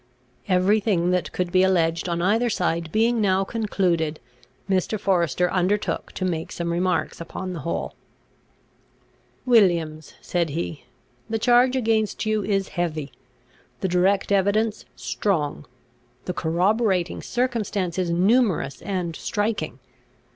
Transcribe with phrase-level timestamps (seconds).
[0.47, 4.19] Every thing that could be alleged on either side being now concluded,
[4.67, 4.99] Mr.
[4.99, 7.93] Forester undertook to make some remarks upon the whole.
[9.45, 10.85] "Williams," said he,
[11.29, 13.11] "the charge against you is heavy;
[13.81, 15.67] the direct evidence strong;
[16.25, 19.77] the corroborating circumstances numerous and striking.